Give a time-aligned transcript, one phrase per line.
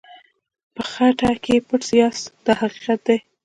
[0.75, 3.17] په خټه کې پټ یاست دا حقیقت دی.